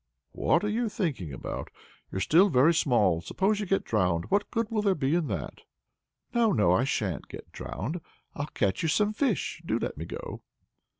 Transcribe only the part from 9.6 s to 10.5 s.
do let me go!"